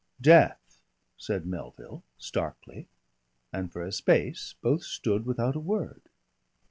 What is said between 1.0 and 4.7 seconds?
said Melville starkly, and for a space